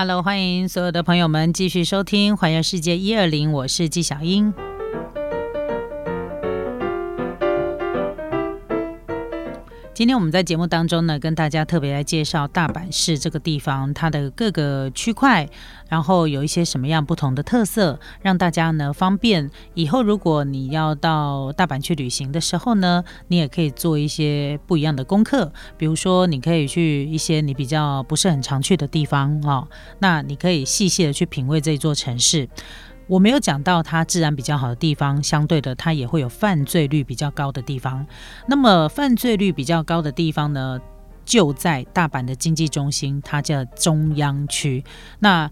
[0.00, 4.54] Hello，欢迎所有的朋友们继续收听《环游世界一二零》，我是纪晓英。
[9.98, 15.48] 今天我们在节目当中呢，跟大家特别来介绍大阪市这个地方，它的各个区块，
[15.88, 25.52] 然后有一些什么样不同的特色，让大家呢方便以后如果你要到大阪去旅行的时候呢，你也可以做一些不一样的功课。
[25.76, 29.66] 比如说，你可以去一些你比较不是很常去的地方哦，
[29.98, 32.48] 那你可以细细的去品味这座城市。
[33.08, 38.06] 我没有讲到它治安比较好的地方，相对的，它也会有犯罪率比较高的地方。
[38.46, 40.78] 那么犯罪率比较高的地方呢，
[41.28, 44.82] 就在大阪的经济中心，它叫中央区。
[45.18, 45.50] 那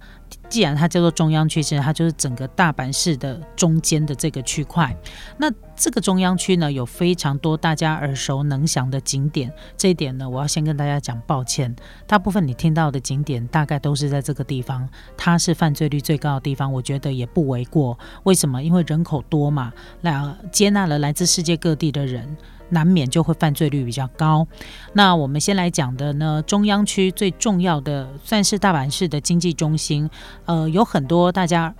[0.49, 4.96] 既然它叫做中央区，其实它就是整个大阪市的中间的这个区块。
[5.37, 9.52] 那这个中央区呢，有非常多大家耳熟能详的景点。
[9.77, 11.77] 这一点呢，我要先跟大家讲抱歉。
[12.07, 14.88] 大部分你听到的景点，大概都是在这个地方。
[15.15, 17.99] 它是犯罪率最高的地方，我觉得也不为过。
[18.23, 18.63] 为什么？
[18.63, 22.35] 因为人口多嘛，来接纳了来自世界各地的人。
[22.68, 24.46] 难免就会犯罪率比较高。
[24.92, 30.09] 那我们先来讲的呢，中央区最重要的算是大阪市的经济中心，
[30.45, 31.74] 呃，有很多大家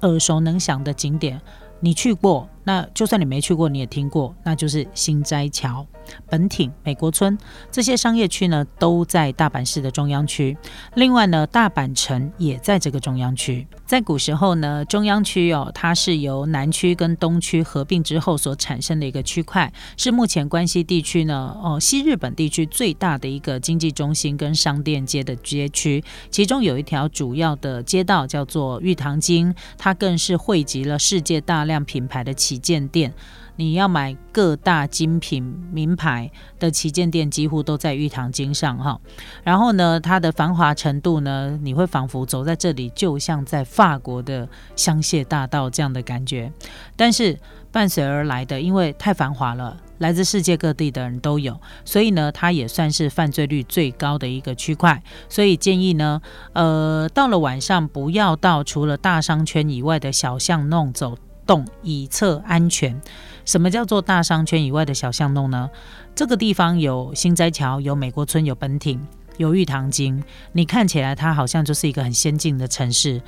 [0.00, 1.40] 耳熟能详的景点，
[1.80, 2.48] 你去过。
[2.66, 5.86] 那就算你没去过，你也听过，那就是新斋桥、
[6.28, 7.36] 本町、美国村
[7.72, 10.56] 这些商业区呢，都在大阪市的中央区。
[10.94, 13.66] 另外呢，大阪城也在这个中央区。
[13.86, 26.04] 在古时候呢，中央区哦，它是由南区跟东区合并之后所产生的一个区块，是目前关西地区呢，哦，西日本地区最大的一个经济中心跟商店街的街区。
[26.30, 32.32] 其中有一条主要的街道叫做玉堂町，它更是汇集了世界大量品牌的。
[32.44, 33.14] 旗舰店，
[33.56, 35.42] 你要买各大精品
[35.72, 39.00] 名牌的旗舰店，几乎都在玉堂经上哈。
[39.42, 46.52] 然后呢，它的繁华程度呢，你会仿佛走在这里，就像在法国的香榭大道这样的感觉。
[46.96, 47.38] 但是
[47.70, 55.02] 伴随而来的，因为太繁华了，来自世界各地的人都有，所以呢，它也算是犯罪率最高的一个区块。
[55.28, 56.20] 所以建议呢，
[56.54, 61.16] 呃，到了晚上不要到除了大商圈以外的小巷弄走。
[61.46, 63.00] 洞以测安全。
[63.44, 65.70] 什么叫做大商圈以外的小巷弄呢？
[66.14, 69.00] 这个地方有新斋桥，有美国村，有本町，
[69.36, 70.22] 有玉堂金。
[70.52, 73.20] 你看起来它好像就是一个很先进的城市，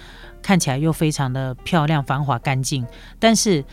[0.42, 2.86] 看起来又非常的漂亮、繁华、干净，
[3.18, 3.64] 但是。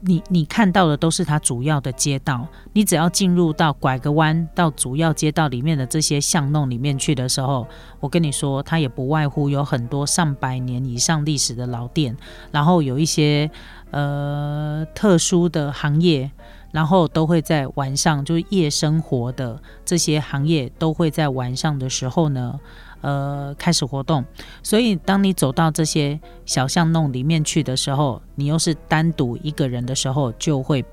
[0.00, 7.66] 你你看到的都是它主要的街道，你只要进入到拐个弯到主要街道里面的这些巷弄里面去的时候，
[8.00, 12.16] 我跟你说，它也不外乎有很多上百年以上历史的老店，
[12.50, 13.50] 然后有一些
[13.92, 16.30] 呃特殊的行业，
[16.72, 22.58] 然后都会在晚上就是夜生活的这些行业都会在晚上的时候呢。
[23.06, 24.24] 呃，开始活动，
[24.64, 30.84] 所以当你走到这些小巷弄里面去的时候，你又是单独一个人的时候，就会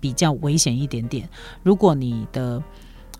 [0.00, 1.28] 比较危险一点点。
[1.62, 2.60] 如果你的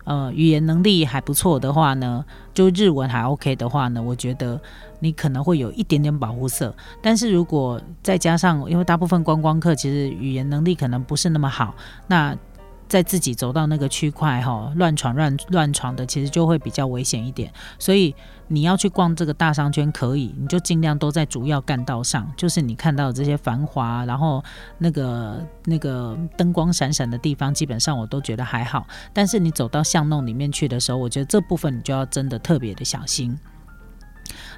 [0.03, 4.59] 呃语言能力还不错的话呢，就日文还 OK 的话呢，我觉得
[4.99, 6.75] 你可能会有一点点保护色。
[7.01, 11.73] 但是如果再加上，因为大部分观光客其实语言能力可能不是那么好，
[12.07, 12.37] 那
[12.87, 17.51] 在自己走到那个区块哈，乱闯乱乱闯的，其实就会比较危险一点。
[17.77, 18.15] 所以
[18.47, 24.43] 你要去逛这个大商圈可以，你就尽量都在主要干道上，就是你看到这些繁华，然后
[24.77, 28.87] 那个那个灯光闪闪的地方，基本上我都觉得还好。
[29.13, 33.37] 但是你走到巷弄里面去的时候，我觉得这部分你就要真的特别的小心。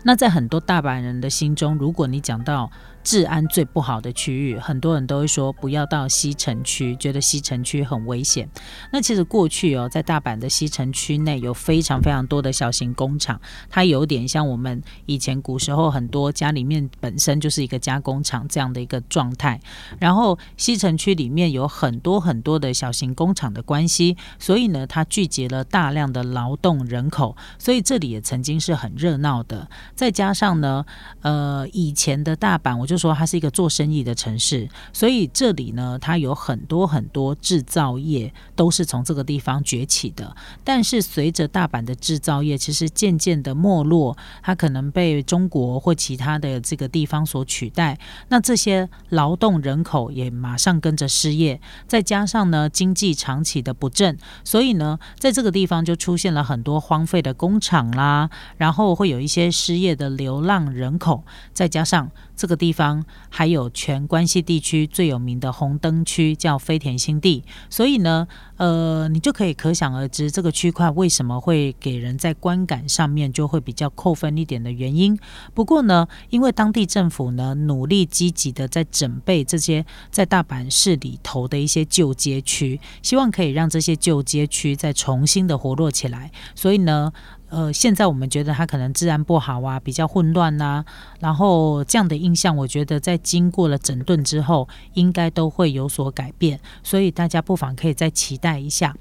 [0.03, 2.71] 那在很多大阪人的心中，如果你讲到
[3.03, 8.47] 治安最不好的区域，很多人都会说不要到西城区，觉得西城区很危险。
[8.91, 13.39] 那其实过去哦，在大阪的西城区内有非常非常多的小型工厂，
[13.69, 19.59] 它有点像我们以前古时候很多家里面本身就是一个加工厂这样的一个状态。
[19.99, 29.67] 然后西城区里面有很多很多的小型工厂的关系，所以呢，它聚集了大量的劳动人口，所以这里也曾经是很热闹的。
[29.95, 30.85] 再加上呢，
[31.21, 40.35] 呃，以前的大阪，我就说它是一个做生意的城市，所以这里呢，它有很多很多制造业都是从这个地方崛起的。
[40.63, 47.99] 但是随着大阪的制造业其实渐渐的没落，它可能被中国或其他的这个地方所取代，
[48.29, 51.61] 那这些劳动人口也马上跟着失业。
[51.87, 59.99] 再加上呢，经济长期的不振，所以呢，在这个地方就出现了很多荒废的工厂啦，然后会有一些失业。
[59.99, 75.19] 的流浪人口，再加上这个地方方还有全关西地区最有名的红灯区，叫飞田新地，所以呢，呃，你就可以可想而知，这个区块为什么会给人在观感上面就会比较扣分一点的原因。
[75.53, 87.11] 不过呢，因为当地政府呢努力积极的在准备这些在大阪市里头的一些旧街区，希望可以让这些旧街区再重新的活络起来，所以呢。
[87.49, 90.85] 呃，现在我们觉得它可能治安不好啊，比较混乱呐，
[91.19, 98.95] 然后这样的印象，我觉得在经过了整顿之后，应该都会有所改变，所以大家不妨可以再期待一下。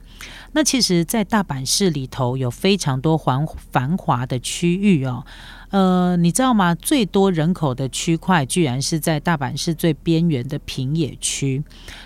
[0.53, 5.25] 那其实，在大阪市里头有非常多繁繁华的区域哦。
[5.71, 6.75] 呃，你知道吗？
[6.75, 11.63] 最多人口的区块居然是在大阪市最边缘的平野区。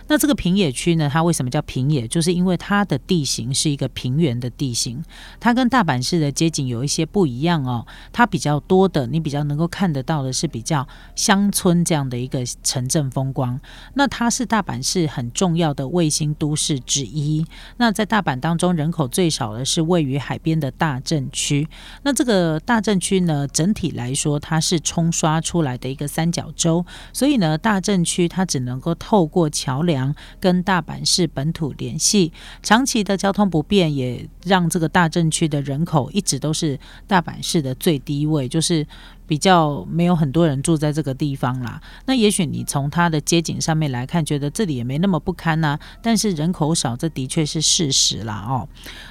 [0.09, 1.09] 那这个平野区呢？
[1.11, 2.09] 它为什么叫平野？
[2.09, 5.03] 就是因为它的地形是一个平原的地形。
[5.38, 7.87] 它跟大阪市的街景有一些不一样哦。
[8.12, 13.61] 它比较多的，你比较能够看得到的是比较乡村这样的一个城镇风光。
[13.94, 17.47] 那它是大阪市很重要的卫星都市之一。
[17.76, 21.69] 那在大阪当中，人口最少的是位于海边的大正区。
[22.03, 23.47] 那这个大正区呢？
[23.52, 32.32] 整体来说，它是冲刷出来的一个三角洲，所以呢，大正区它只能够透过桥梁跟大阪市本土联系。
[32.62, 38.87] 长期的交通不便，也让这个大正区的人口一直都是大阪市的最低位，就是。
[39.32, 45.79] 比较没有很多人住在这个地方啦，那也许你从它的街景上面来看，觉得这里也没那么不堪呐。
[46.02, 48.69] 但是人口少，这的确是事实啦哦。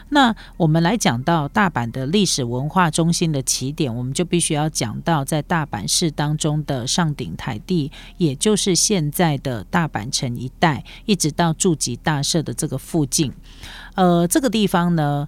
[0.10, 13.34] 那我们来讲到大阪的历史文化中心的起点，我们就必须要讲到在大阪市当中的上顶台地，也就是现在的大阪城一带，一直到筑吉大社的这个附近。
[13.96, 15.28] 呃，这个地方呢。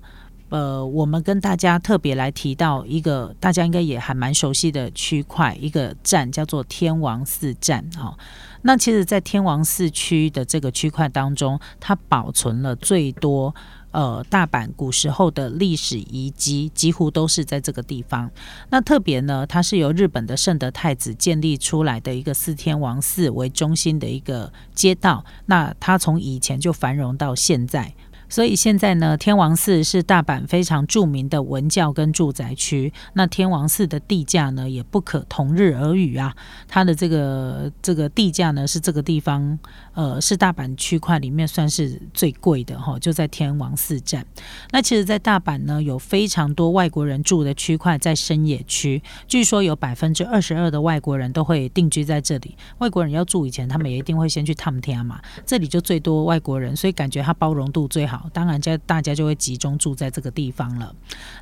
[0.54, 8.14] 呃，我们跟大家特别来提到一个大家应该也还蛮熟悉的区块，一个站叫做天王寺站啊。
[8.62, 13.56] 那其实，在天王寺区的这个区块当中，它保存了最多
[13.90, 18.30] 呃大阪古时候的历史遗迹，几乎都是在这个地方。
[18.70, 25.26] 那特别呢，它是由日本的圣德太子建立出来的一个四天王寺为中心的一个街道。
[25.48, 27.96] 那它从以前就繁荣到现在。
[28.34, 32.92] 所以现在呢，天王寺是大阪非常著名的文教跟住宅区。
[33.14, 36.36] 那天王寺的地价呢，也不可同日而语啊。
[36.68, 39.60] 它的这个这个地价呢，是这个地方
[39.94, 44.26] 呃，是大阪区块里面算是最贵的哈，就在天王寺站。
[44.72, 52.58] 那其实，在大阪呢，有非常多外国人住的区块在深野区，据说有百分之二十二的外国人都会定居在这里。
[52.80, 55.22] 外国人要住以前，他们也一定会先去探天嘛。
[55.46, 58.23] 这里就最多外国人，所以感觉它包容度最好。
[58.32, 60.96] 当然，家大家就会集中住在这个地方了。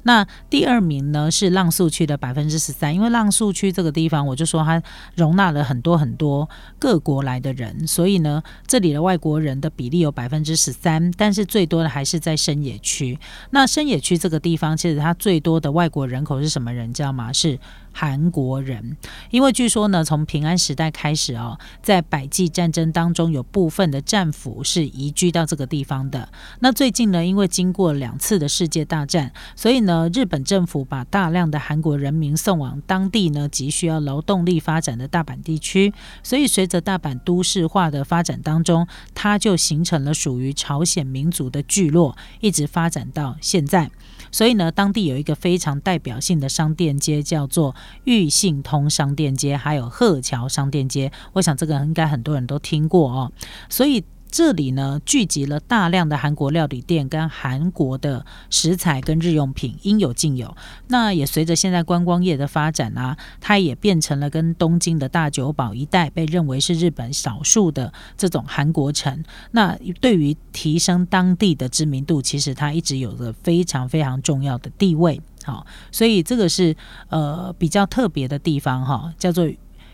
[0.03, 4.81] 那第二名呢是浪速区的百分之十三，因为浪速区这个地方，我就说它
[5.15, 6.49] 容纳了很多很多
[6.79, 11.11] 各国来的人，所以呢，这里的外国人的比例有百分之十三。
[11.17, 13.19] 但是最多的还是在深野区。
[13.51, 16.93] 那深野区这个地方，其实它最多的外国人口是什么人？
[16.93, 17.31] 知道吗？
[17.33, 17.59] 是。
[17.93, 18.95] 韩国人，
[19.31, 26.29] 因为据说呢，从平安时代开始哦，在百济战争当中，有部分的战俘是移居到这个地方的。
[26.61, 35.93] 那最近呢，因为经过两次的世界大战，所以呢，日本政府把大量的韩国人民送往当地呢，急需要劳动力发展的大阪地区。
[36.23, 43.89] 所以随着大阪都市化的发展当中，它就形成了属于朝鲜民族的聚落，一直发展到现在。
[44.31, 51.11] 所以呢，当地有一个非常代表性的商店街，叫做玉信通商店街，还有鹤桥商店街。
[51.33, 53.31] 我想这个应该很多人都听过哦。
[53.69, 54.03] 所以。
[54.31, 60.55] 这里呢，聚集了大量的韩国料理店跟韩国的食材跟日用品，应有尽有。
[60.87, 69.21] 那也随着现在观光业的发展啊，它也变成了跟东京的大久保一带被认为是日本少数的这种韩国城。
[69.51, 75.21] 那对于提升当地的知名度，其实它一直有着非常非常重要的地位。
[75.43, 76.73] 好，所以这个是
[77.09, 79.49] 呃比较特别的地方哈，叫做。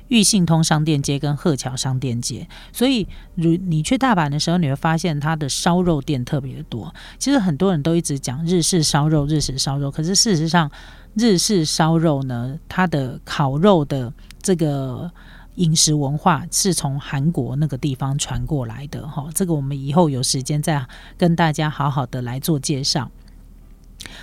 [0.09, 6.93] 裕信通商店街跟鹤桥商店街，所以如你去大阪的时候，你会发现它的烧肉店特别的多。
[7.19, 10.71] 其实很多人都一直讲日式烧肉，日式烧肉，可是事实上，
[11.15, 15.11] 日式烧肉呢，它的烤肉的这个
[15.55, 19.05] 饮食文化是从韩国那个地方传过来的。
[19.07, 20.85] 哈，这个我们以后有时间再
[21.17, 23.11] 跟大家好好的来做介绍。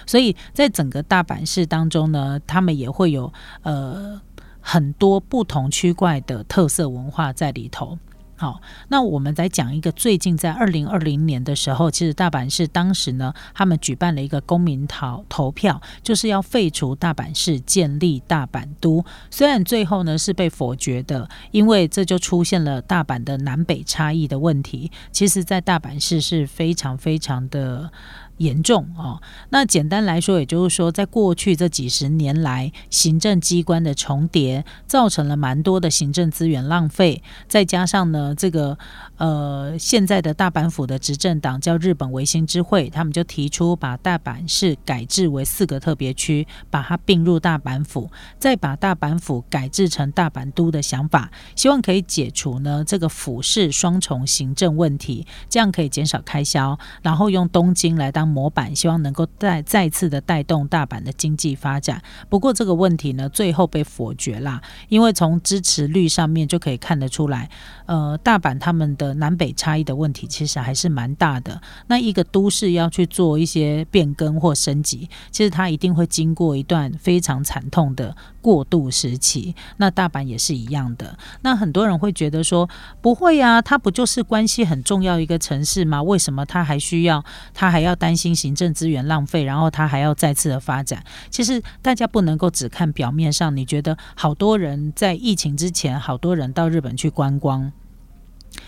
[0.06, 3.30] 所以在整个大阪市当中呢，他们也会有
[3.62, 4.20] 呃。
[4.66, 7.98] 很多不同区块的特色文化在里头。
[8.36, 19.04] 好，那我们再讲一个最近在二零二零年的时候，其实大阪市当时呢，他们举办了一个公民投投票，就是要废除大阪市，建立大阪都。
[19.30, 24.90] 虽然最后呢是被否决的，因为这就出现了大阪的南北差异的问题。
[25.12, 27.92] 其实，在大阪市是非常非常的。
[28.38, 37.22] 严重哦，那简单来说，也就是说，在过去这几十年来，行政机关的重叠，造成了蛮多的行政资源浪费。
[37.46, 38.76] 再加上呢，这个
[39.18, 48.10] 呃，现在的大阪府的执政党叫日本维新之会，他们就提出把大阪市改制为四个特别区，把它并入大阪府，
[48.40, 58.23] 再把大阪府改制成大阪都的想法，希望可以解除呢这个府市双重行政问题，这样可以减少开销，然后用东京来当。
[58.26, 64.62] 模板希望能够再再次的带动大阪的经济发展，不过这个问题呢，最后被否决啦。
[64.88, 67.50] 因为从支持率上面就可以看得出来，
[67.84, 71.60] 呃，大阪他们的南北差异的问题其实还是蛮大的。
[71.88, 79.54] 那一个都市要去做一些变更或升级，其实它一定会经过一段非常惨痛的过渡时期。
[79.76, 81.18] 那大阪也是一样的。
[81.42, 82.66] 那很多人会觉得说，
[83.02, 86.02] 不会呀，它不就是关系很重要一个城市吗？
[86.02, 88.13] 为什么它还需要，它还要担？
[88.16, 91.04] 新行政资源浪费，然后他还要再次的发展。
[91.30, 97.72] 其实大家不能够只看表面上，你觉得好多人在疫情之前，好多人到日本去观光。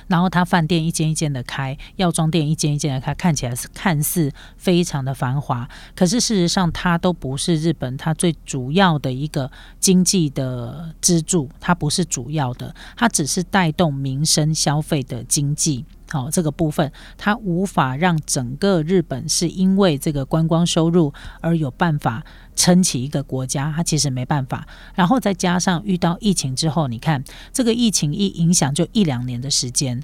[0.09, 9.49] 然后他饭店一间一间的开，药妆店一间一间的开，看起来是看似非常的繁华，可是事实上它都不是日本它最主要的一个
[9.79, 15.85] 经济的支柱，它不是主要的，它只是带动民生消费的经济。
[16.09, 24.67] 好，这个部分它无法让整个日本是因为这个观光收入而有办法撑起一个国家，它其实没办法。
[24.95, 27.23] 然后再加上遇到疫情之后，你看
[27.53, 30.01] 这个疫情一影响就一两年的时间，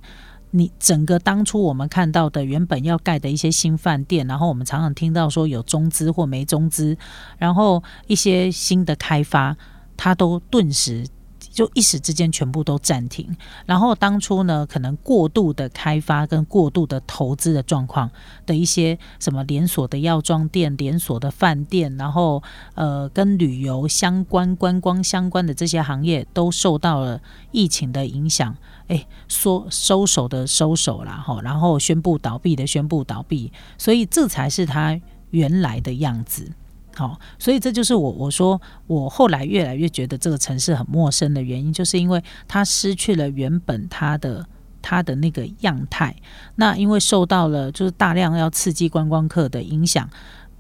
[0.51, 6.97] 你整个当初我们看到的原本要盖的一些新饭店，然后我们常常听到说有中资或没中资，
[7.39, 9.57] 然后一些新的开发，
[9.97, 11.07] 它都顿时。
[11.53, 18.11] 就一时之间全部都暂停，然后当初呢，可能过度的开发跟过度的投资的状况
[18.47, 22.43] 的一些什么连锁的药妆店、连锁的饭店，然后
[22.75, 28.57] 呃跟旅游相关、观光相关的这些行业都受到了疫情的影响，
[28.89, 34.99] 哎，说收手的收手了哈，然后宣布倒闭的宣布倒闭，所以这才是它
[35.31, 36.51] 原来的样子。
[36.95, 44.47] 好，所以这就是我我说我后来越来越觉得这个城市很陌生的原因，就是因为它失去了原本它的
[44.83, 46.15] 它的那个样态。
[46.57, 50.09] 那因为受到了就是大量要刺激观光客的影响，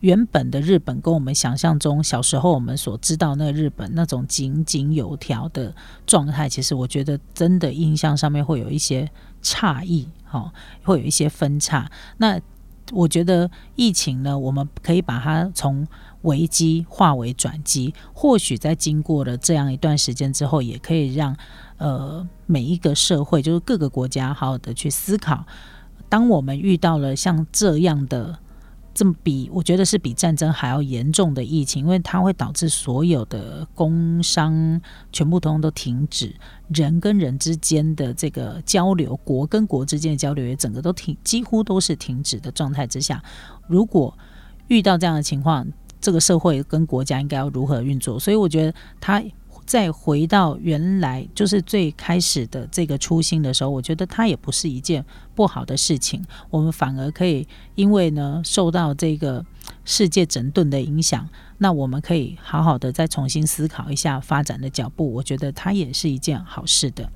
[0.00, 5.74] 原本的日本跟我们想象中小时候我们所知道那个日本那种井井有条的
[6.06, 9.08] 状态，其实我觉得真的印象上面会有一些
[9.42, 10.50] 差异，好，
[10.82, 11.90] 会有一些分叉。
[12.16, 12.40] 那
[12.90, 15.86] 我觉得疫情呢，我们可以把它从
[16.22, 21.36] 危机化为转机，或许在经过了这样一段时间之后，也可以让
[21.78, 25.44] 呃每一个社会，就是各个国家，好好的去思考，
[26.08, 28.38] 当我们遇到了像这样的
[28.94, 36.34] 这么比，我觉得是比战争还要严重的疫情，因为它会导致所有的工商全部通通都停止，
[36.68, 43.22] 人跟人之间的这个交流，国跟国之间的交流也整个都停，几乎都是停止的状态之下，
[43.66, 44.16] 如果
[44.68, 45.66] 遇到这样的情况，
[46.02, 48.18] 这个社会跟国家应该要如何运作？
[48.18, 49.22] 所以我觉得他
[49.64, 55.02] 再回到原来就是最开始的这个初心的时候，我觉得它也不是一件
[55.36, 56.22] 不好的事情。
[56.50, 59.42] 我们反而可以因为呢受到这个
[59.84, 61.26] 世界整顿的影响，
[61.58, 65.12] 那我们可以好好的再重新思考一下发展的脚步。
[65.14, 67.08] 我觉得它也是一件好事的。